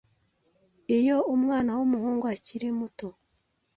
[0.97, 3.07] iyo umwana w’umuhungu akiri muto,